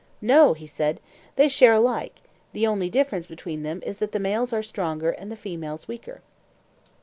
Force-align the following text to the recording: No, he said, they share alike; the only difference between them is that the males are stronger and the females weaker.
No, 0.23 0.53
he 0.55 0.65
said, 0.65 0.99
they 1.35 1.47
share 1.47 1.73
alike; 1.75 2.23
the 2.53 2.65
only 2.65 2.89
difference 2.89 3.27
between 3.27 3.61
them 3.61 3.83
is 3.85 3.99
that 3.99 4.13
the 4.13 4.19
males 4.19 4.51
are 4.51 4.63
stronger 4.63 5.11
and 5.11 5.31
the 5.31 5.35
females 5.35 5.87
weaker. 5.87 6.21